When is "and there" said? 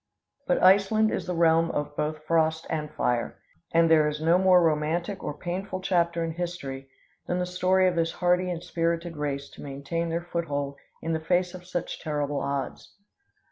3.71-4.07